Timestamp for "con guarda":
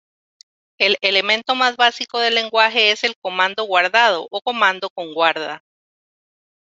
4.89-5.63